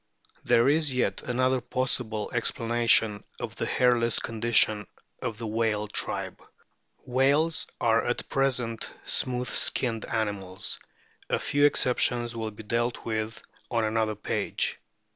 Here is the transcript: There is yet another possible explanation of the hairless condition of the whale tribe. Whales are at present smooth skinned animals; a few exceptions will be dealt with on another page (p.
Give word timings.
There 0.43 0.67
is 0.67 0.91
yet 0.91 1.21
another 1.21 1.61
possible 1.61 2.31
explanation 2.33 3.23
of 3.39 3.55
the 3.55 3.67
hairless 3.67 4.17
condition 4.17 4.87
of 5.21 5.37
the 5.37 5.45
whale 5.45 5.87
tribe. 5.87 6.41
Whales 7.05 7.67
are 7.79 8.03
at 8.07 8.27
present 8.27 8.89
smooth 9.05 9.49
skinned 9.49 10.05
animals; 10.05 10.79
a 11.29 11.37
few 11.37 11.65
exceptions 11.65 12.35
will 12.35 12.49
be 12.49 12.63
dealt 12.63 13.05
with 13.05 13.43
on 13.69 13.83
another 13.85 14.15
page 14.15 14.79
(p. 14.81 14.85